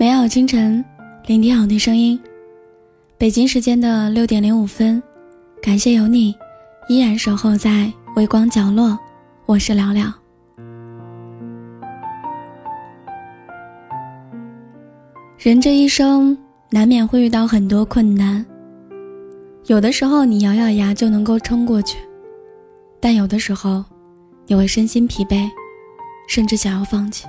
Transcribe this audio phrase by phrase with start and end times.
[0.00, 0.84] 美好清晨，
[1.26, 2.16] 聆听好听声音。
[3.16, 5.02] 北京时间的六点零五分，
[5.60, 6.32] 感谢有你，
[6.88, 8.96] 依然守候在微光角落。
[9.44, 10.06] 我是聊聊。
[15.36, 16.38] 人这一生
[16.70, 18.46] 难免会遇到很多困难，
[19.66, 21.98] 有的时候你咬咬牙就能够撑过去，
[23.00, 23.84] 但有的时候
[24.46, 25.50] 你会身心疲惫，
[26.28, 27.26] 甚至想要放弃。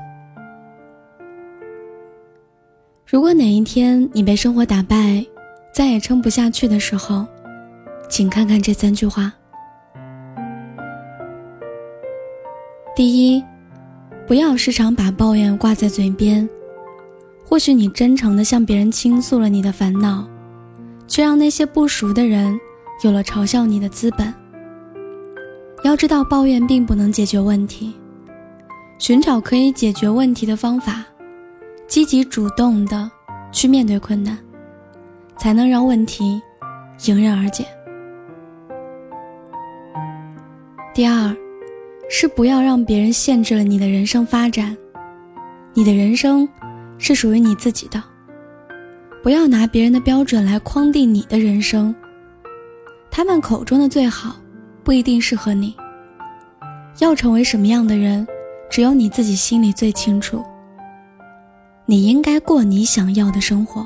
[3.11, 5.25] 如果哪一天你被生活打败，
[5.73, 7.25] 再也撑不下去的时候，
[8.07, 9.33] 请看看这三句话。
[12.95, 13.43] 第一，
[14.27, 16.47] 不要时常把抱怨挂在嘴边。
[17.43, 20.23] 或许你真诚的向别人倾诉了你的烦恼，
[21.07, 22.59] 却让那些不熟的人
[23.03, 24.31] 有了嘲笑你的资本。
[25.83, 27.91] 要知道，抱怨并不能解决问题，
[28.99, 31.03] 寻找可以解决问题的方法。
[31.89, 33.09] 积极主动的
[33.51, 34.37] 去面对困难，
[35.37, 36.39] 才能让问题
[37.07, 37.65] 迎刃而解。
[40.93, 41.35] 第二，
[42.07, 44.77] 是不要让别人限制了你的人生发展。
[45.73, 46.47] 你的人生
[46.99, 48.01] 是属于你自己的，
[49.23, 51.93] 不要拿别人的标准来框定你的人生。
[53.09, 54.35] 他们口中的最好，
[54.83, 55.75] 不一定适合你。
[56.99, 58.27] 要成为什么样的人，
[58.69, 60.45] 只有你自己心里最清楚。
[61.89, 63.83] 你应该过你想要的生活。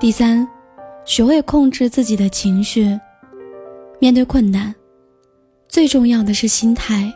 [0.00, 0.44] 第三，
[1.04, 2.98] 学会控制自己的情绪。
[4.00, 4.74] 面对困难，
[5.68, 7.08] 最重要的是心态。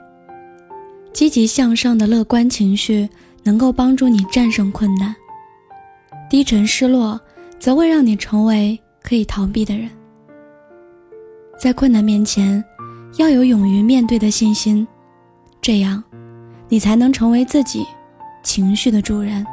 [1.12, 3.08] 积极向上的乐观情绪
[3.42, 5.12] 能够帮助你战胜困难，
[6.30, 7.20] 低沉失落
[7.58, 9.90] 则会让你成为可以逃避的人。
[11.58, 12.64] 在困难面前，
[13.16, 14.86] 要有勇于面对的信心，
[15.60, 16.00] 这样，
[16.68, 17.84] 你才能成为自己。
[18.46, 19.44] 情绪的主人。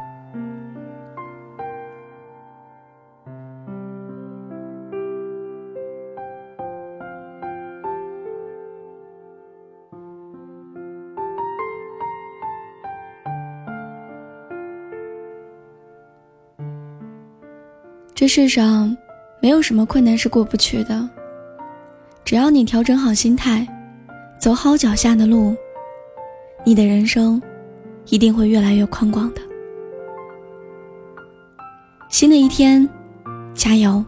[18.13, 18.95] 这世上
[19.41, 21.09] 没有什么困难是过不去的，
[22.23, 23.67] 只要你调整好心态，
[24.39, 25.55] 走好脚下的路，
[26.63, 27.41] 你的人生。
[28.07, 29.41] 一定会越来越宽广的。
[32.09, 32.87] 新的一天，
[33.53, 34.03] 加油！